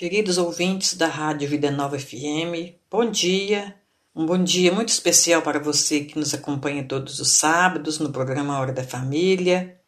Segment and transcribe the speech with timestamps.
[0.00, 3.78] Queridos ouvintes da Rádio Vida Nova FM, bom dia.
[4.16, 8.58] Um bom dia muito especial para você que nos acompanha todos os sábados no programa
[8.58, 9.78] Hora da Família.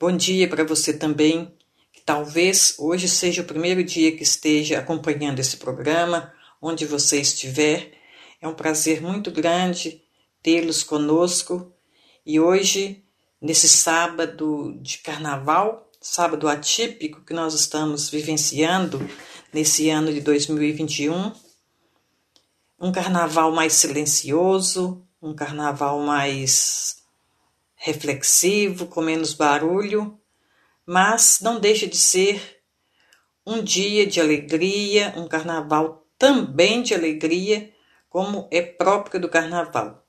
[0.00, 1.54] Bom dia para você também,
[1.92, 6.32] que talvez hoje seja o primeiro dia que esteja acompanhando esse programa,
[6.62, 7.92] onde você estiver.
[8.40, 10.02] É um prazer muito grande
[10.42, 11.70] tê-los conosco
[12.24, 13.04] e hoje,
[13.38, 18.98] nesse sábado de carnaval, sábado atípico que nós estamos vivenciando,
[19.58, 21.32] nesse ano de 2021.
[22.78, 27.02] Um carnaval mais silencioso, um carnaval mais
[27.74, 30.16] reflexivo, com menos barulho,
[30.86, 32.60] mas não deixa de ser
[33.44, 37.74] um dia de alegria, um carnaval também de alegria,
[38.08, 40.06] como é próprio do carnaval.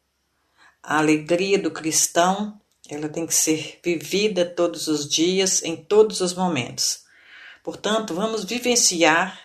[0.84, 6.36] A alegria do cristão, ela tem que ser vivida todos os dias, em todos os
[6.36, 7.09] momentos.
[7.64, 9.40] Portanto, vamos vivenciar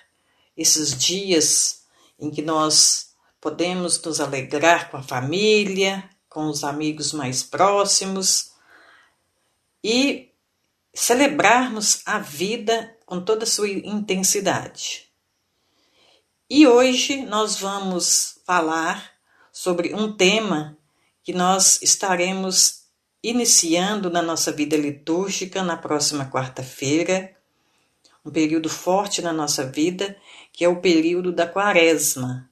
[0.57, 1.85] esses dias
[2.19, 8.53] em que nós podemos nos alegrar com a família, com os amigos mais próximos
[9.83, 10.33] e
[10.95, 15.11] celebrarmos a vida com toda a sua intensidade.
[16.49, 19.13] E hoje nós vamos falar
[19.53, 20.79] sobre um tema
[21.23, 22.85] que nós estaremos
[23.23, 27.35] iniciando na nossa vida litúrgica na próxima quarta-feira,
[28.25, 30.17] um período forte na nossa vida,
[30.53, 32.51] que é o período da quaresma.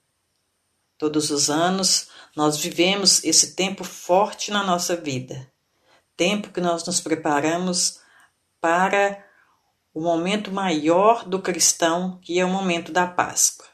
[0.99, 5.51] Todos os anos nós vivemos esse tempo forte na nossa vida,
[6.17, 8.01] tempo que nós nos preparamos
[8.61, 9.25] para
[9.95, 13.67] o momento maior do cristão, que é o momento da Páscoa.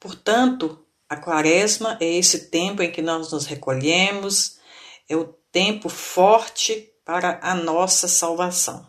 [0.00, 4.58] Portanto, a quaresma é esse tempo em que nós nos recolhemos,
[5.08, 8.87] é o tempo forte para a nossa salvação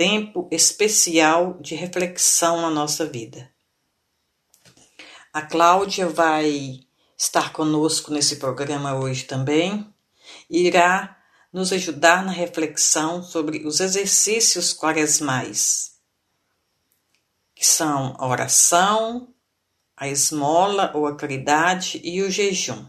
[0.00, 3.50] tempo especial de reflexão na nossa vida.
[5.30, 6.80] A Cláudia vai
[7.18, 9.92] estar conosco nesse programa hoje também
[10.48, 11.18] e irá
[11.52, 15.96] nos ajudar na reflexão sobre os exercícios quaresmais,
[17.54, 19.28] que são a oração,
[19.94, 22.86] a esmola ou a caridade e o jejum.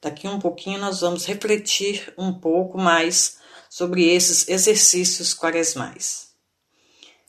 [0.00, 3.41] Daqui um pouquinho nós vamos refletir um pouco mais
[3.72, 6.34] sobre esses exercícios quaresmais.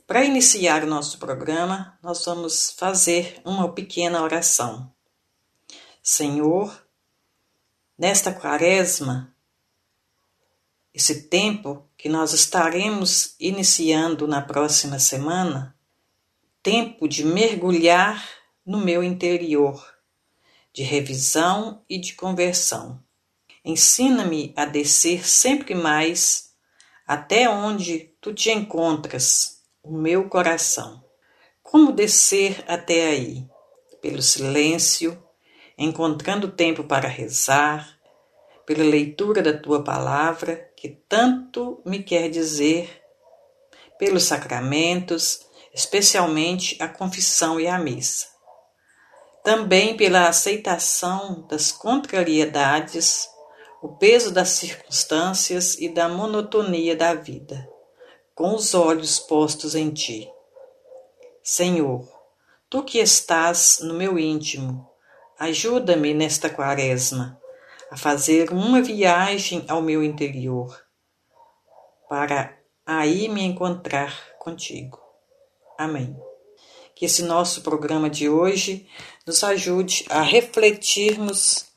[0.06, 4.94] Para iniciar o nosso programa, nós vamos fazer uma pequena oração.
[6.02, 6.86] Senhor,
[7.98, 9.34] nesta quaresma,
[10.94, 15.74] esse tempo que nós estaremos iniciando na próxima semana,
[16.62, 18.22] tempo de mergulhar
[18.66, 19.82] no meu interior,
[20.74, 23.02] de revisão e de conversão.
[23.66, 26.52] Ensina-me a descer sempre mais
[27.08, 31.02] até onde tu te encontras, o meu coração.
[31.62, 33.48] Como descer até aí?
[34.02, 35.22] Pelo silêncio,
[35.78, 37.98] encontrando tempo para rezar,
[38.66, 43.02] pela leitura da tua palavra, que tanto me quer dizer,
[43.98, 48.28] pelos sacramentos, especialmente a confissão e a missa.
[49.42, 53.33] Também pela aceitação das contrariedades
[53.84, 57.70] o peso das circunstâncias e da monotonia da vida,
[58.34, 60.32] com os olhos postos em ti.
[61.44, 62.08] Senhor,
[62.70, 64.90] tu que estás no meu íntimo,
[65.38, 67.38] ajuda-me nesta quaresma
[67.92, 70.82] a fazer uma viagem ao meu interior,
[72.08, 74.98] para aí me encontrar contigo.
[75.78, 76.18] Amém.
[76.96, 78.88] Que esse nosso programa de hoje
[79.28, 81.73] nos ajude a refletirmos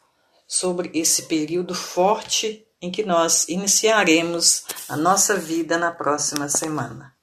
[0.47, 7.15] sobre esse período forte em que nós iniciaremos a nossa vida na próxima semana.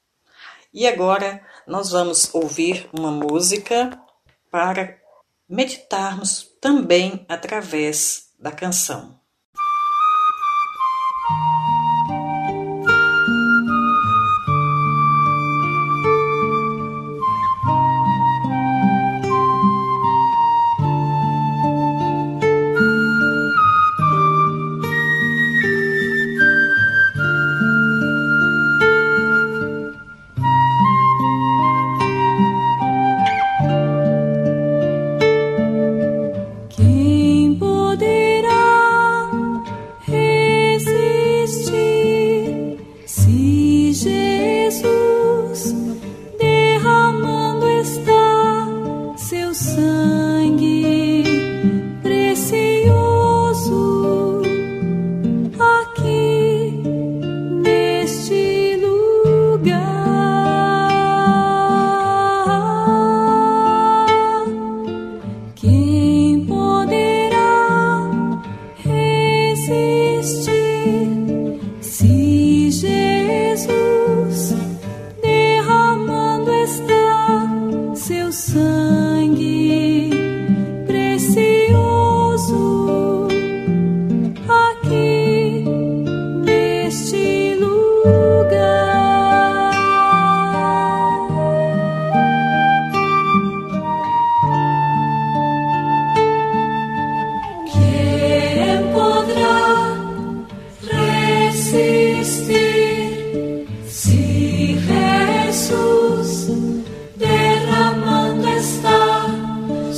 [0.74, 3.98] E agora nós vamos ouvir uma música
[4.50, 4.98] para
[5.48, 9.23] meditarmos também através da canção.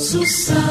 [0.06, 0.65] Estamos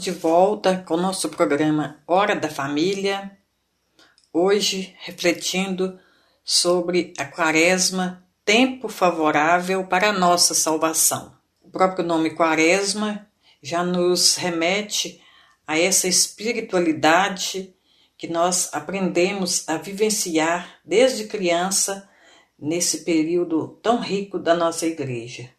[0.00, 3.36] de volta com nosso programa Hora da Família,
[4.32, 6.00] hoje refletindo
[6.42, 11.36] sobre a Quaresma, tempo favorável para a nossa salvação.
[11.60, 13.28] O próprio nome Quaresma
[13.62, 15.22] já nos remete
[15.66, 17.74] a essa espiritualidade
[18.16, 22.08] que nós aprendemos a vivenciar desde criança
[22.58, 25.50] nesse período tão rico da nossa igreja.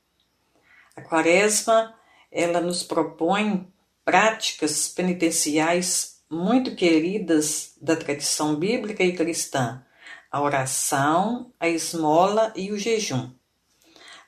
[0.96, 1.94] A Quaresma,
[2.32, 3.72] ela nos propõe
[4.04, 9.84] práticas penitenciais muito queridas da tradição bíblica e cristã,
[10.32, 13.30] a oração, a esmola e o jejum,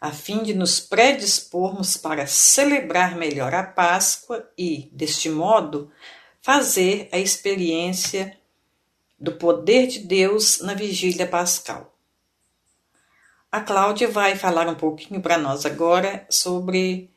[0.02, 5.90] a fim de nos predispormos para celebrar melhor a Páscoa e, deste modo,
[6.42, 8.38] fazer a experiência
[9.18, 11.98] do poder de Deus na vigília pascal.
[13.50, 17.13] A Cláudia vai falar um pouquinho para nós agora sobre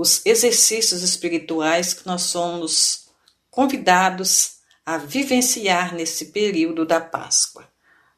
[0.00, 3.10] os exercícios espirituais que nós somos
[3.50, 7.64] convidados a vivenciar nesse período da Páscoa.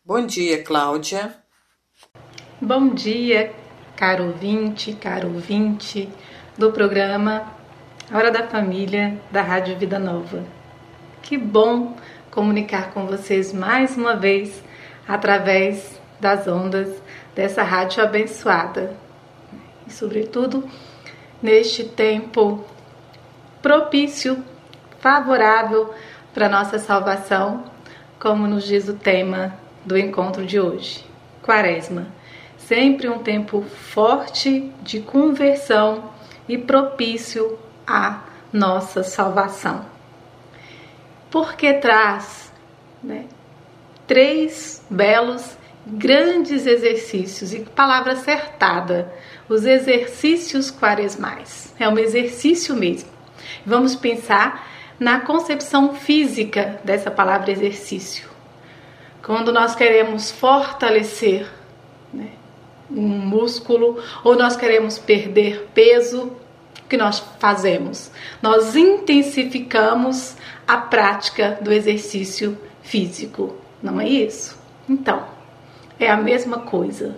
[0.04, 1.34] Bom dia, Cláudia.
[2.60, 3.52] Bom dia,
[3.96, 6.08] caro ouvinte, caro ouvinte
[6.56, 7.52] do programa
[8.12, 10.46] Hora da Família da Rádio Vida Nova.
[11.20, 11.96] Que bom
[12.30, 14.62] comunicar com vocês mais uma vez
[15.08, 17.02] através das ondas
[17.34, 18.96] dessa rádio abençoada.
[19.84, 20.70] E, sobretudo,
[21.42, 22.64] neste tempo
[23.60, 24.42] propício,
[25.00, 25.92] favorável
[26.32, 27.64] para nossa salvação,
[28.18, 31.04] como nos diz o tema do encontro de hoje.
[31.42, 32.06] Quaresma,
[32.56, 36.10] sempre um tempo forte de conversão
[36.48, 38.20] e propício à
[38.52, 39.84] nossa salvação.
[41.30, 42.52] Porque traz
[43.02, 43.26] né,
[44.06, 45.56] três belos,
[45.86, 49.12] grandes exercícios e palavra acertada
[49.52, 51.74] os exercícios quaresmais.
[51.78, 53.10] É um exercício mesmo.
[53.64, 54.68] Vamos pensar
[54.98, 58.28] na concepção física dessa palavra exercício.
[59.22, 61.46] Quando nós queremos fortalecer
[62.12, 62.30] né,
[62.90, 66.32] um músculo ou nós queremos perder peso,
[66.84, 68.10] o que nós fazemos?
[68.40, 74.58] Nós intensificamos a prática do exercício físico, não é isso?
[74.88, 75.24] Então,
[75.98, 77.16] é a mesma coisa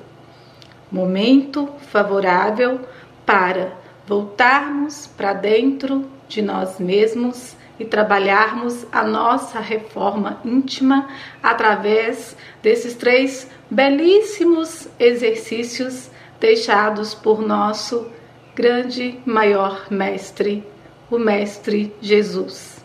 [0.94, 2.80] momento favorável
[3.26, 11.08] para voltarmos para dentro de nós mesmos e trabalharmos a nossa reforma íntima
[11.42, 18.08] através desses três belíssimos exercícios deixados por nosso
[18.54, 20.64] grande, maior mestre,
[21.10, 22.84] o Mestre Jesus.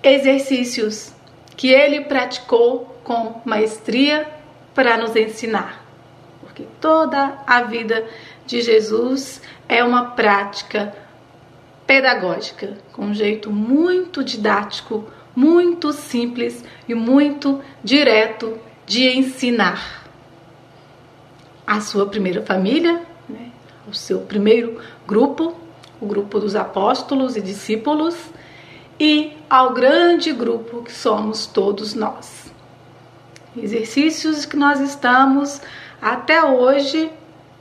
[0.00, 1.12] Exercícios
[1.56, 4.28] que ele praticou com maestria
[4.74, 5.87] para nos ensinar,
[6.58, 8.04] porque toda a vida
[8.44, 10.92] de Jesus é uma prática
[11.86, 15.04] pedagógica, com um jeito muito didático,
[15.36, 20.04] muito simples e muito direto de ensinar.
[21.64, 23.52] A sua primeira família, né,
[23.86, 25.54] o seu primeiro grupo,
[26.00, 28.16] o grupo dos apóstolos e discípulos,
[28.98, 32.52] e ao grande grupo que somos todos nós.
[33.56, 35.60] Exercícios que nós estamos
[36.00, 37.10] até hoje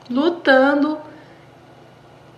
[0.10, 1.00] lutando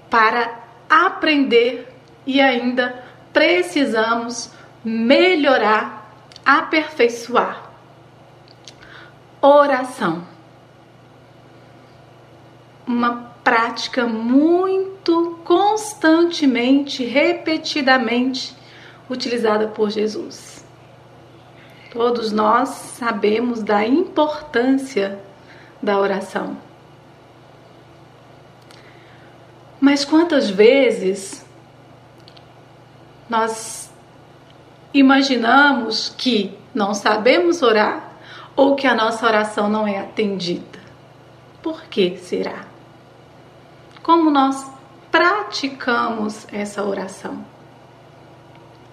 [0.09, 1.87] para aprender
[2.25, 4.51] e ainda precisamos
[4.83, 6.11] melhorar,
[6.45, 7.69] aperfeiçoar.
[9.41, 10.23] Oração.
[12.85, 18.55] Uma prática muito constantemente, repetidamente
[19.09, 20.65] utilizada por Jesus.
[21.91, 25.19] Todos nós sabemos da importância
[25.81, 26.57] da oração.
[29.79, 31.45] Mas quantas vezes
[33.29, 33.91] nós
[34.93, 38.11] imaginamos que não sabemos orar
[38.55, 40.79] ou que a nossa oração não é atendida?
[41.61, 42.65] Por que será?
[44.03, 44.69] Como nós
[45.11, 47.45] praticamos essa oração?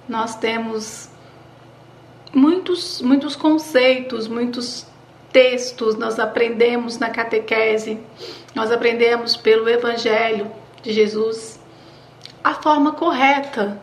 [0.08, 1.10] Nós temos
[2.32, 4.86] muitos, muitos conceitos, muitos
[5.32, 8.00] textos, nós aprendemos na catequese,
[8.54, 10.50] nós aprendemos pelo Evangelho,
[10.82, 11.60] de Jesus
[12.42, 13.80] a forma correta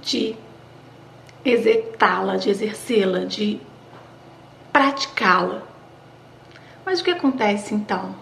[0.00, 0.34] de
[1.44, 3.60] exercitá-la, de exercê-la, de
[4.72, 5.62] praticá-la.
[6.84, 8.14] Mas o que acontece então?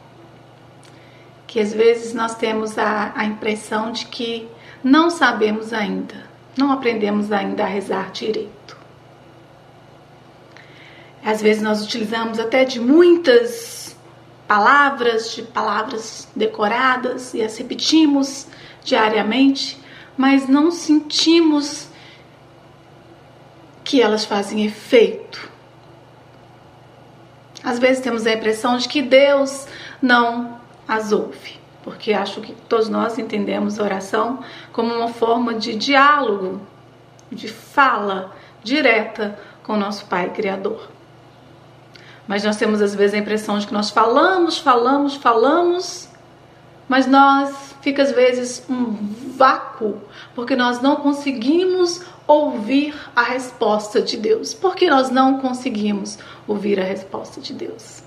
[1.46, 4.49] Que às vezes nós temos a, a impressão de que
[4.82, 8.62] não sabemos ainda, não aprendemos ainda a rezar direito.
[11.24, 13.96] Às vezes nós utilizamos até de muitas
[14.46, 18.46] palavras, de palavras decoradas e as repetimos
[18.84, 19.80] diariamente,
[20.16, 21.88] mas não sentimos
[23.84, 25.50] que elas fazem efeito.
[27.64, 29.66] Às vezes temos a impressão de que Deus
[30.00, 35.76] não as ouve, porque acho que todos nós entendemos a oração como uma forma de
[35.76, 36.60] diálogo,
[37.30, 40.91] de fala direta com nosso Pai Criador.
[42.32, 46.08] Mas nós temos às vezes a impressão de que nós falamos, falamos, falamos,
[46.88, 48.96] mas nós fica às vezes um
[49.36, 50.00] vácuo,
[50.34, 54.54] porque nós não conseguimos ouvir a resposta de Deus.
[54.54, 58.02] Por que nós não conseguimos ouvir a resposta de Deus?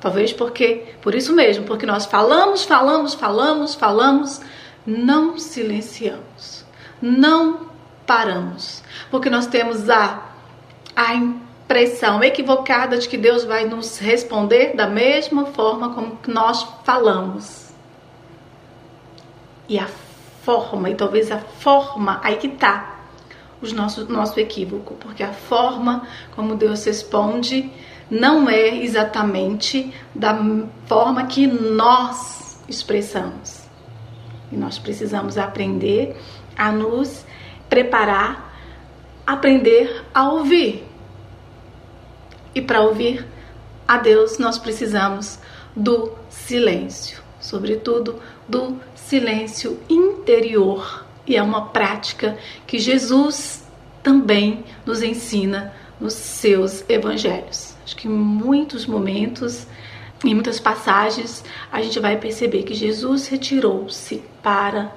[0.00, 4.40] Talvez porque, por isso mesmo, porque nós falamos, falamos, falamos, falamos,
[4.86, 6.64] não silenciamos,
[7.02, 7.60] não
[8.06, 10.30] paramos, porque nós temos a,
[10.96, 11.14] a
[11.70, 17.70] impressão equivocada de que Deus vai nos responder da mesma forma como nós falamos.
[19.68, 19.86] E a
[20.42, 23.02] forma, e talvez a forma, aí que tá
[23.62, 27.70] o nosso, nosso equívoco, porque a forma como Deus responde
[28.10, 30.36] não é exatamente da
[30.86, 33.60] forma que nós expressamos.
[34.50, 36.16] E nós precisamos aprender
[36.56, 37.24] a nos
[37.68, 38.56] preparar,
[39.24, 40.89] aprender a ouvir.
[42.54, 43.26] E para ouvir
[43.86, 45.38] a Deus, nós precisamos
[45.74, 51.04] do silêncio, sobretudo do silêncio interior.
[51.26, 53.64] E é uma prática que Jesus
[54.02, 57.74] também nos ensina nos seus evangelhos.
[57.84, 59.66] Acho que em muitos momentos,
[60.24, 64.92] em muitas passagens, a gente vai perceber que Jesus retirou-se para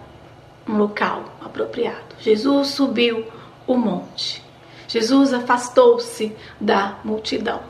[0.68, 2.16] um local apropriado.
[2.20, 3.26] Jesus subiu
[3.68, 4.43] o monte.
[4.94, 7.62] Jesus afastou-se da multidão.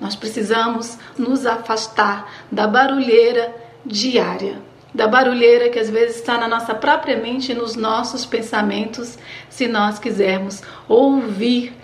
[0.00, 4.58] Nós precisamos nos afastar da barulheira diária,
[4.94, 9.18] da barulheira que às vezes está na nossa própria mente e nos nossos pensamentos,
[9.50, 11.76] se nós quisermos ouvir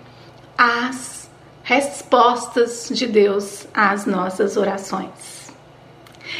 [0.57, 1.29] as
[1.61, 5.53] respostas de Deus às nossas orações.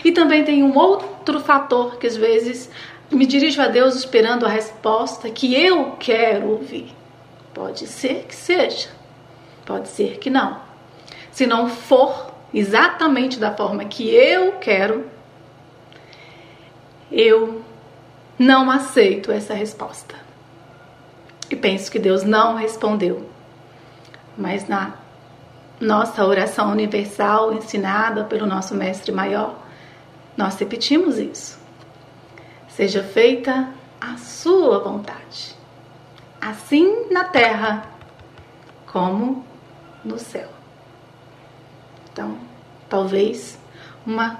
[0.03, 2.71] E também tem um outro fator que às vezes
[3.11, 7.04] me dirijo a Deus esperando a resposta que eu quero ouvir.
[7.55, 8.89] Pode ser que seja,
[9.65, 10.59] pode ser que não.
[11.31, 15.09] Se não for exatamente da forma que eu quero,
[17.09, 17.63] eu
[18.37, 20.15] não aceito essa resposta.
[21.49, 23.29] E penso que Deus não respondeu.
[24.37, 24.95] Mas na
[25.79, 29.55] nossa oração universal ensinada pelo nosso Mestre Maior,
[30.35, 31.57] nós repetimos isso.
[32.67, 33.69] Seja feita
[34.01, 35.54] a sua vontade,
[36.45, 37.89] assim na terra
[38.85, 39.43] como
[40.03, 40.47] no céu.
[42.11, 42.37] Então,
[42.87, 43.57] talvez
[44.05, 44.39] uma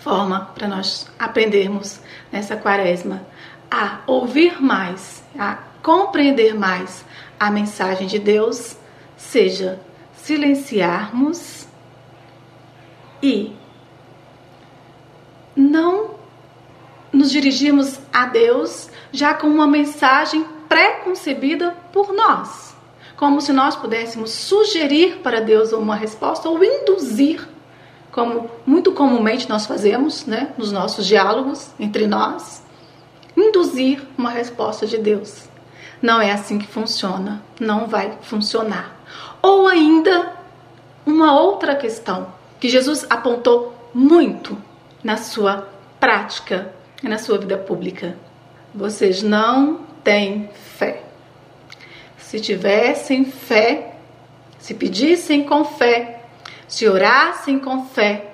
[0.00, 3.22] forma para nós aprendermos nessa quaresma
[3.70, 7.04] a ouvir mais, a compreender mais
[7.40, 8.76] a mensagem de Deus,
[9.16, 9.80] seja
[10.16, 11.66] silenciarmos
[13.22, 13.56] e
[15.56, 16.14] não
[17.10, 22.76] nos dirigirmos a Deus já com uma mensagem pré-concebida por nós,
[23.16, 27.48] como se nós pudéssemos sugerir para Deus uma resposta ou induzir,
[28.12, 32.62] como muito comumente nós fazemos, né, nos nossos diálogos entre nós,
[33.36, 35.48] induzir uma resposta de Deus.
[36.00, 38.96] Não é assim que funciona, não vai funcionar.
[39.42, 40.32] Ou ainda
[41.04, 44.56] uma outra questão que Jesus apontou muito
[45.02, 46.72] na sua prática
[47.02, 48.16] e na sua vida pública.
[48.74, 50.48] Vocês não têm
[50.78, 51.02] fé.
[52.16, 53.92] Se tivessem fé,
[54.58, 56.22] se pedissem com fé,
[56.66, 58.24] se orassem com fé,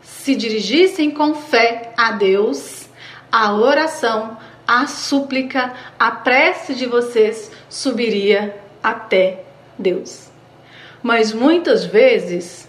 [0.00, 2.88] se dirigissem com fé a Deus,
[3.30, 9.44] a oração, a súplica, a prece de vocês subiria até
[9.78, 10.30] Deus.
[11.02, 12.66] Mas muitas vezes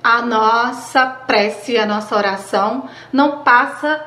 [0.00, 4.00] a nossa prece, a nossa oração não passa,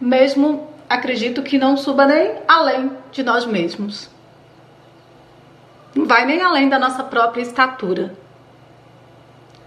[0.00, 4.10] mesmo acredito que não suba nem além de nós mesmos.
[5.94, 8.14] Não vai nem além da nossa própria estatura,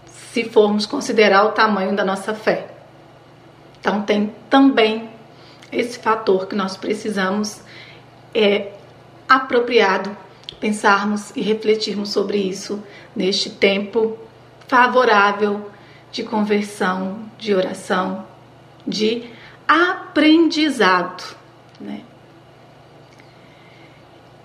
[0.06, 2.70] se formos considerar o tamanho da nossa fé.
[3.80, 5.10] Então, tem também
[5.72, 7.62] esse fator que nós precisamos
[8.34, 8.74] é
[9.28, 10.16] apropriado
[10.60, 12.84] pensarmos e refletirmos sobre isso
[13.16, 14.18] neste tempo
[14.68, 15.72] favorável
[16.12, 18.26] de conversão, de oração,
[18.86, 19.30] de
[19.70, 21.38] aprendizado.
[21.80, 22.02] Né?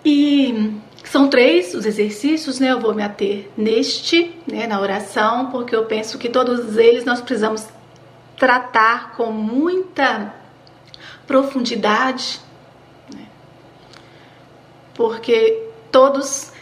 [0.05, 2.73] E são três os exercícios, né?
[2.73, 7.23] Eu vou me ater neste, né, na oração, porque eu penso que todos eles nós
[7.23, 7.67] precisamos
[8.37, 10.35] tratar com muita
[11.27, 12.41] profundidade,
[13.11, 13.27] né?
[14.93, 16.53] porque todos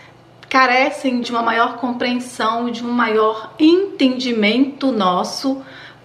[0.48, 5.62] carecem de uma maior compreensão, de um maior entendimento nosso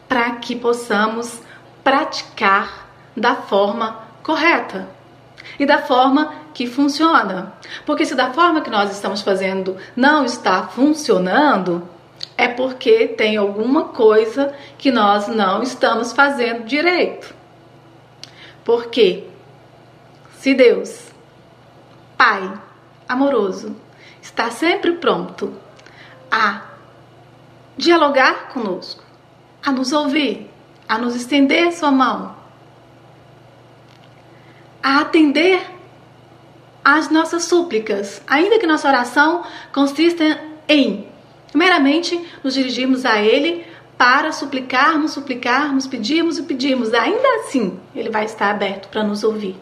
[0.08, 1.42] para que possamos
[1.88, 4.90] praticar da forma correta
[5.58, 7.54] e da forma que funciona.
[7.86, 11.88] Porque se da forma que nós estamos fazendo não está funcionando,
[12.36, 17.34] é porque tem alguma coisa que nós não estamos fazendo direito.
[18.66, 19.24] Porque
[20.40, 21.10] se Deus,
[22.18, 22.52] Pai
[23.08, 23.74] amoroso,
[24.22, 25.54] está sempre pronto
[26.30, 26.64] a
[27.78, 29.02] dialogar conosco,
[29.64, 30.47] a nos ouvir,
[30.88, 32.36] a nos estender sua mão,
[34.82, 35.62] a atender
[36.84, 41.08] às nossas súplicas, ainda que nossa oração consista em
[41.54, 43.66] meramente nos dirigirmos a Ele
[43.98, 49.58] para suplicarmos, suplicarmos, pedirmos e pedirmos, ainda assim Ele vai estar aberto para nos ouvir.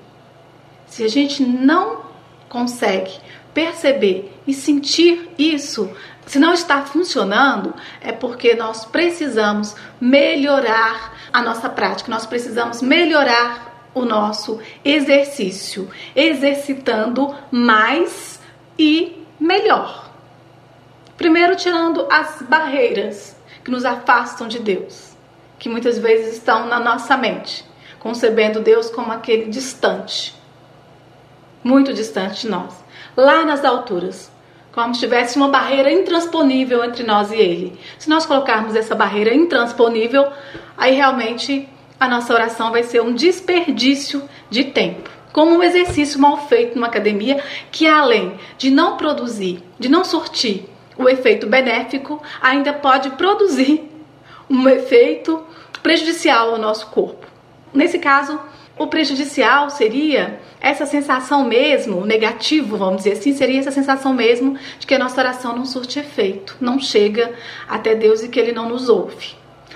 [0.88, 2.06] Se a gente não
[2.50, 3.12] consegue
[3.56, 5.90] perceber e sentir isso,
[6.28, 13.90] se não está funcionando, é porque nós precisamos melhorar a nossa prática, nós precisamos melhorar
[13.94, 18.42] o nosso exercício, exercitando mais
[18.78, 20.12] e melhor.
[21.16, 25.16] Primeiro, tirando as barreiras que nos afastam de Deus,
[25.58, 27.64] que muitas vezes estão na nossa mente,
[28.00, 30.36] concebendo Deus como aquele distante,
[31.64, 32.85] muito distante de nós
[33.16, 34.32] lá nas alturas,
[34.72, 37.80] como se tivesse uma barreira intransponível entre nós e Ele.
[37.98, 40.28] Se nós colocarmos essa barreira intransponível,
[40.78, 45.10] aí realmente a nossa oração vai ser um desperdício de tempo.
[45.32, 50.66] Como um exercício mal feito numa academia, que além de não produzir, de não surtir
[50.98, 53.90] o efeito benéfico, ainda pode produzir
[54.50, 55.44] um efeito
[55.82, 57.28] prejudicial ao nosso corpo.
[57.74, 58.40] Nesse caso,
[58.78, 64.86] o prejudicial seria essa sensação mesmo, negativo, vamos dizer assim, seria essa sensação mesmo de
[64.86, 67.34] que a nossa oração não surte efeito, não chega
[67.70, 69.36] até Deus e que Ele não nos ouve.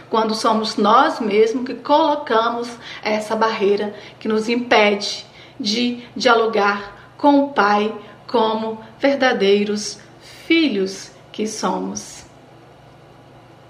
[0.10, 2.70] Quando somos nós mesmos que colocamos
[3.02, 5.26] essa barreira que nos impede
[5.58, 7.94] de dialogar com o Pai
[8.28, 10.00] como verdadeiros
[10.46, 12.26] filhos que somos.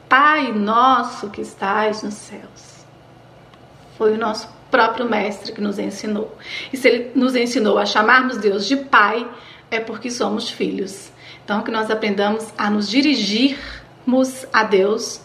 [0.08, 2.86] Pai nosso que estais nos céus.
[3.98, 6.38] Foi o nosso próprio mestre que nos ensinou.
[6.72, 9.28] E se ele nos ensinou a chamarmos Deus de Pai,
[9.72, 11.12] é porque somos filhos.
[11.44, 15.22] Então, que nós aprendamos a nos dirigirmos a Deus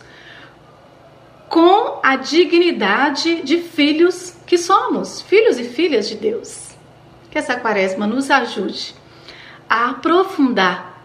[1.48, 6.74] com a dignidade de filhos que somos, filhos e filhas de Deus.
[7.30, 8.94] Que essa quaresma nos ajude
[9.68, 11.02] a aprofundar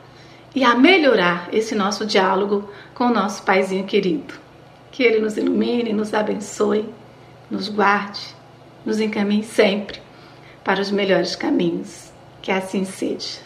[0.56, 4.34] e a melhorar esse nosso diálogo com o nosso Paizinho querido.
[4.92, 6.88] Que Ele nos ilumine, nos abençoe,
[7.50, 8.36] nos guarde,
[8.86, 10.02] nos encaminhe sempre
[10.64, 12.12] para os melhores caminhos.
[12.42, 13.40] Que assim seja.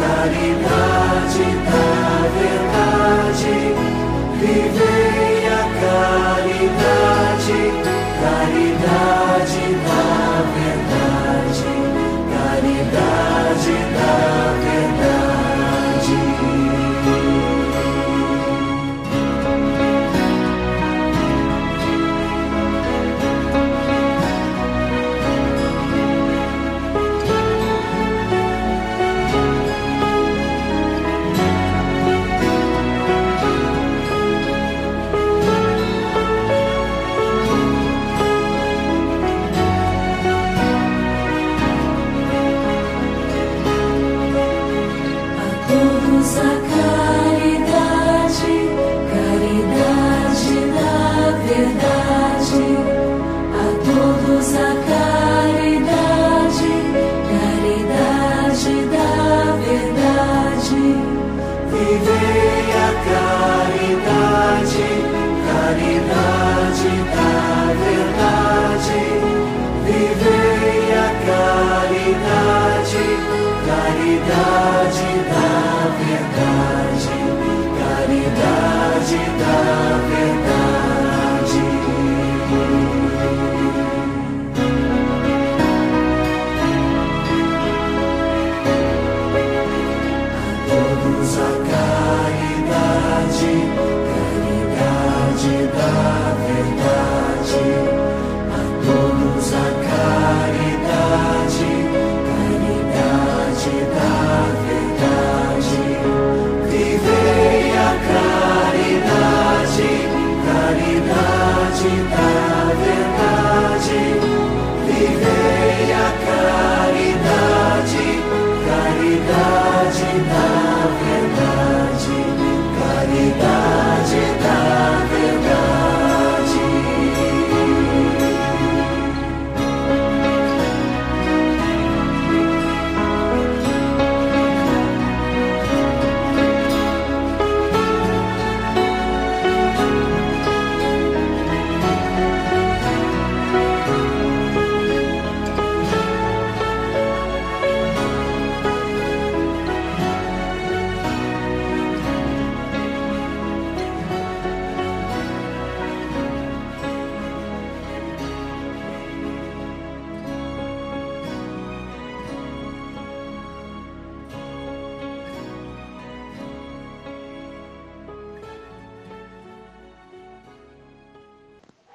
[0.01, 1.92] caridade da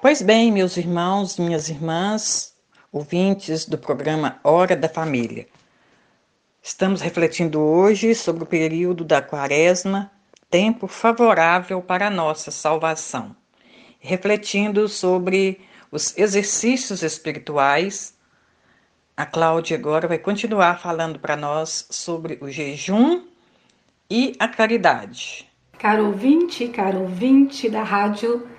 [0.09, 2.55] Pois bem, meus irmãos, minhas irmãs,
[2.91, 5.47] ouvintes do programa Hora da Família.
[6.63, 10.09] Estamos refletindo hoje sobre o período da Quaresma,
[10.49, 13.35] tempo favorável para a nossa salvação,
[13.99, 18.17] refletindo sobre os exercícios espirituais.
[19.15, 23.27] A Cláudia agora vai continuar falando para nós sobre o jejum
[24.09, 25.47] e a caridade.
[25.77, 28.49] Caro ouvinte, caro ouvinte da rádio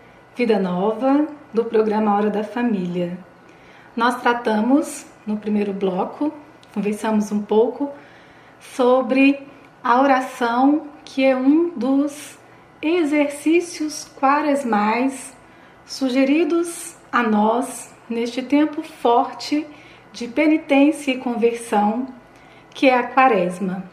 [0.40, 3.18] Vida Nova do programa Hora da Família.
[3.94, 6.32] Nós tratamos no primeiro bloco,
[6.72, 7.90] conversamos um pouco
[8.58, 9.46] sobre
[9.84, 12.38] a oração, que é um dos
[12.80, 15.36] exercícios quaresmais
[15.84, 19.66] sugeridos a nós neste tempo forte
[20.10, 22.08] de penitência e conversão,
[22.70, 23.84] que é a quaresma.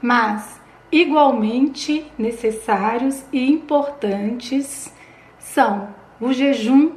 [0.00, 0.57] Mas,
[0.90, 4.92] igualmente necessários e importantes
[5.38, 6.92] são o jejum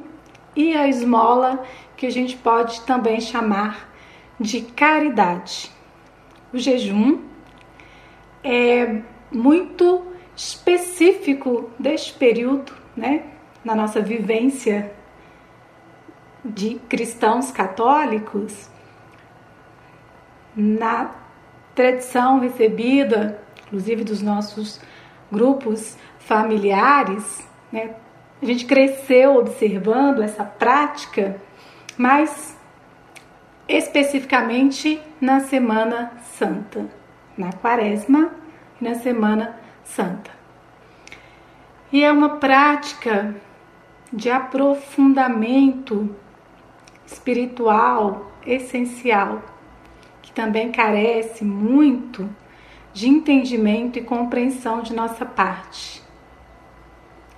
[0.56, 1.64] e a esmola,
[1.96, 3.90] que a gente pode também chamar
[4.40, 5.72] de caridade.
[6.52, 7.20] O jejum
[8.44, 9.02] é
[9.32, 10.04] muito
[10.36, 13.24] específico deste período, né,
[13.64, 14.92] na nossa vivência
[16.44, 18.70] de cristãos católicos,
[20.56, 21.12] na
[21.76, 24.82] tradição recebida, inclusive dos nossos
[25.32, 27.96] grupos familiares, né,
[28.42, 31.38] a gente cresceu observando essa prática,
[31.98, 32.58] mas
[33.68, 36.86] especificamente na Semana Santa,
[37.38, 38.32] na Quaresma
[38.80, 39.56] e na Semana
[39.86, 40.32] Santa.
[41.94, 43.34] E é uma prática
[44.12, 46.14] de aprofundamento
[47.06, 49.42] espiritual essencial,
[50.22, 52.28] que também carece muito
[52.94, 56.02] de entendimento e compreensão de nossa parte.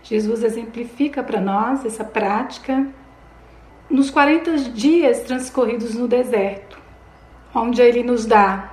[0.04, 2.88] Jesus exemplifica para nós essa prática
[3.90, 6.78] nos 40 dias transcorridos no deserto,
[7.54, 8.72] onde ele nos dá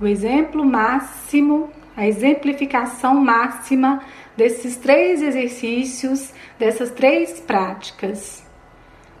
[0.00, 4.02] o exemplo máximo, a exemplificação máxima
[4.36, 8.46] desses três exercícios, dessas três práticas: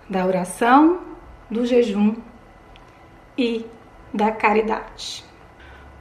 [0.08, 1.00] da oração,
[1.50, 2.16] do jejum
[3.36, 3.66] e
[4.12, 5.24] da caridade.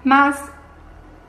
[0.04, 0.55] Mas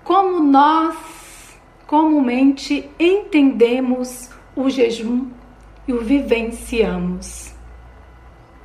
[0.06, 5.28] como nós comumente entendemos o jejum
[5.86, 7.52] e o vivenciamos.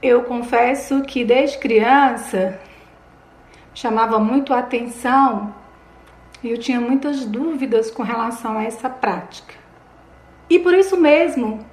[0.04, 2.60] Eu confesso que desde criança
[3.74, 5.52] chamava muito a atenção
[6.44, 9.56] e eu tinha muitas dúvidas com relação a essa prática.
[10.48, 11.66] E por isso mesmo,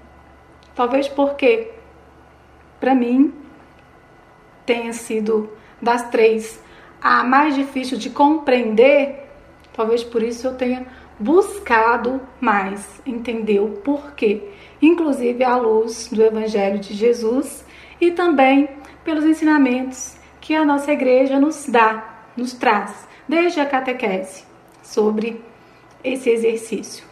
[0.75, 1.73] talvez porque
[2.81, 3.35] para mim
[4.65, 6.59] tenha sido das três
[7.03, 9.28] a mais difícil de compreender,
[9.79, 10.85] talvez por isso eu tenha
[11.21, 14.43] buscado mais entender o porquê,
[14.83, 17.65] inclusive à luz do Evangelho de Jesus
[18.01, 18.69] e também
[19.05, 24.43] pelos ensinamentos que a nossa igreja nos dá, nos traz, desde a catequese,
[24.83, 25.41] sobre
[26.03, 27.07] esse exercício.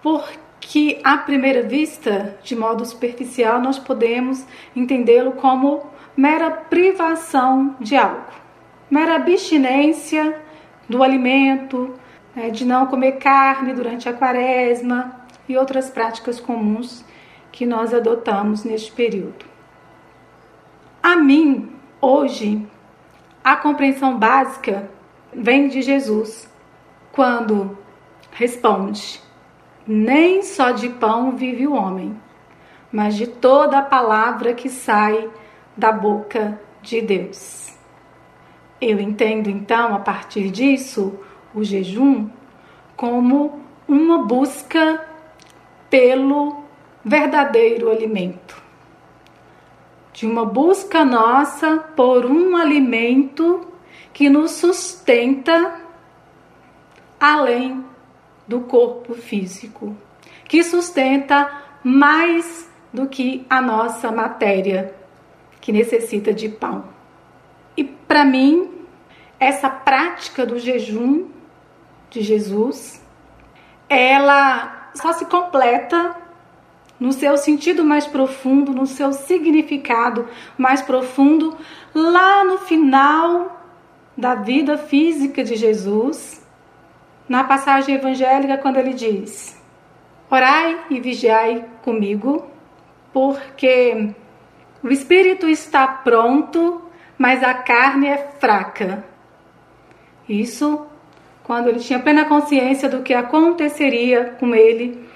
[0.00, 5.84] Porque, à primeira vista, de modo superficial, nós podemos entendê-lo como
[6.16, 8.30] mera privação de algo,
[8.88, 10.46] mera abstinência
[10.88, 11.94] do alimento,
[12.34, 17.04] né, de não comer carne durante a quaresma e outras práticas comuns
[17.50, 19.44] que nós adotamos neste período.
[21.02, 22.66] A mim, hoje,
[23.42, 24.90] a compreensão básica
[25.32, 26.48] vem de Jesus,
[27.12, 27.78] quando
[28.32, 29.20] responde:
[29.86, 32.16] Nem só de pão vive o homem,
[32.92, 35.30] mas de toda a palavra que sai
[35.76, 37.77] da boca de Deus.
[38.80, 41.18] Eu entendo então, a partir disso,
[41.54, 42.28] o jejum
[42.96, 45.04] como uma busca
[45.90, 46.64] pelo
[47.04, 48.60] verdadeiro alimento.
[50.12, 53.66] De uma busca nossa por um alimento
[54.12, 55.80] que nos sustenta
[57.20, 57.84] além
[58.46, 59.96] do corpo físico,
[60.44, 61.50] que sustenta
[61.82, 64.94] mais do que a nossa matéria,
[65.60, 66.97] que necessita de pão.
[67.78, 68.68] E para mim,
[69.38, 71.28] essa prática do jejum
[72.10, 73.00] de Jesus,
[73.88, 76.16] ela só se completa
[76.98, 81.56] no seu sentido mais profundo, no seu significado mais profundo,
[81.94, 83.62] lá no final
[84.16, 86.44] da vida física de Jesus,
[87.28, 89.56] na passagem evangélica, quando ele diz:
[90.28, 92.44] Orai e vigiai comigo,
[93.12, 94.12] porque
[94.82, 96.87] o espírito está pronto,
[97.18, 99.04] mas a carne é fraca.
[100.28, 100.86] Isso
[101.42, 105.08] quando ele tinha plena consciência do que aconteceria com ele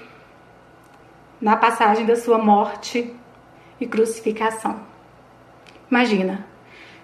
[1.39, 3.15] na passagem da sua morte
[3.79, 4.81] e crucificação.
[5.89, 6.45] Imagina,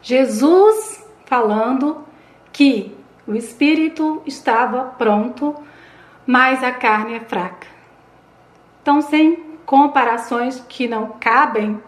[0.02, 2.04] Jesus falando
[2.52, 2.96] que
[3.28, 5.56] o espírito estava pronto,
[6.26, 7.68] mas a carne é fraca.
[8.82, 9.36] Então, sem
[9.66, 11.80] comparações que não cabem,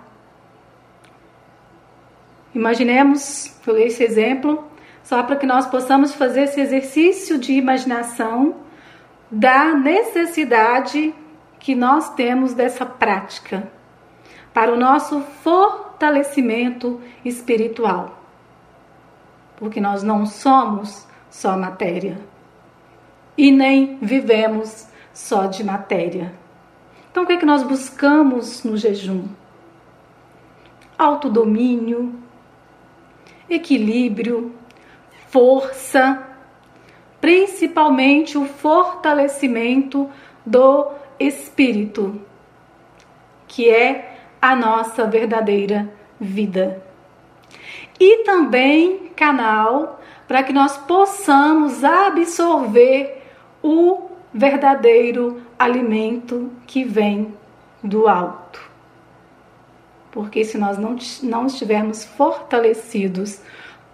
[2.54, 4.64] imaginemos, eu esse exemplo,
[5.04, 8.56] só para que nós possamos fazer esse exercício de imaginação
[9.30, 11.14] da necessidade
[11.60, 13.72] que nós temos dessa prática
[14.54, 18.20] para o nosso fortalecimento espiritual.
[19.56, 22.20] Porque nós não somos só matéria
[23.38, 26.34] e nem vivemos só de matéria.
[27.10, 29.28] Então, o que é que nós buscamos no jejum?
[30.98, 32.21] Autodomínio,
[33.54, 34.56] equilíbrio,
[35.30, 36.28] força,
[37.20, 40.10] principalmente o fortalecimento
[40.46, 42.22] do espírito,
[43.48, 46.82] que é a nossa verdadeira vida.
[48.00, 53.22] E também canal para que nós possamos absorver
[53.62, 57.34] o verdadeiro alimento que vem
[57.84, 58.71] do alto.
[60.12, 63.40] Porque se nós não, não estivermos fortalecidos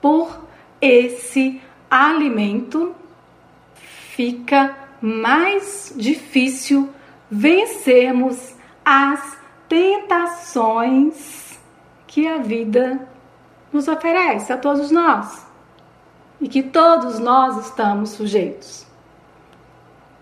[0.01, 0.47] por
[0.81, 2.95] esse alimento,
[3.75, 6.89] fica mais difícil
[7.29, 9.37] vencermos as
[9.69, 11.59] tentações
[12.07, 13.07] que a vida
[13.71, 15.45] nos oferece a todos nós.
[16.39, 18.85] E que todos nós estamos sujeitos.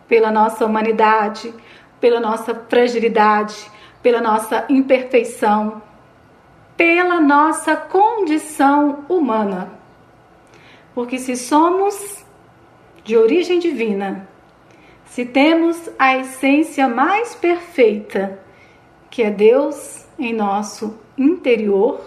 [0.08, 1.54] Pela nossa humanidade,
[2.00, 3.70] pela nossa fragilidade,
[4.06, 5.82] pela nossa imperfeição,
[6.78, 9.72] pela nossa condição humana.
[10.94, 12.24] Porque se somos
[13.04, 14.30] de origem divina,
[15.08, 18.40] se temos a essência mais perfeita,
[19.10, 22.00] que é Deus em nosso interior,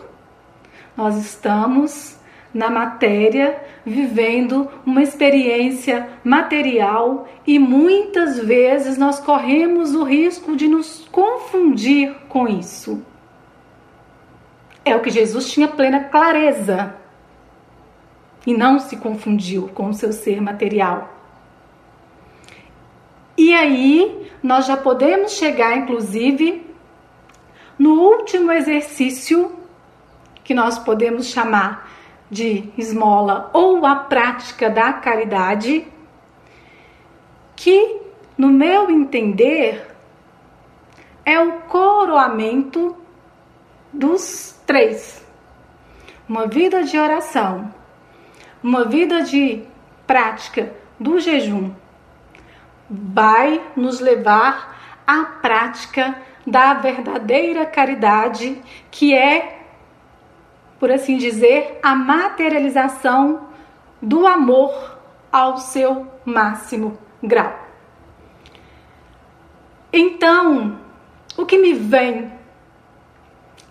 [0.97, 2.17] nós estamos
[2.53, 11.07] na matéria, vivendo uma experiência material e muitas vezes nós corremos o risco de nos
[11.11, 13.03] confundir com isso.
[14.85, 16.95] É o que Jesus tinha plena clareza
[18.47, 21.15] e não se confundiu com o seu ser material.
[23.37, 26.67] E aí nós já podemos chegar, inclusive,
[27.79, 29.53] no último exercício
[30.43, 31.88] que nós podemos chamar
[32.31, 35.87] de esmola ou a prática da caridade,
[37.57, 38.01] que,
[38.37, 39.95] no meu entender,
[41.25, 42.97] é o coroamento
[43.93, 45.25] dos três:
[46.29, 47.73] uma vida de oração,
[48.63, 49.63] uma vida de
[50.07, 51.73] prática do jejum,
[52.91, 58.61] vai nos levar à prática da verdadeira caridade,
[58.91, 59.58] que é
[60.79, 63.49] por assim dizer, a materialização
[64.01, 64.99] do amor
[65.31, 67.67] ao seu máximo grau.
[69.93, 70.79] Então,
[71.37, 72.33] o que me vem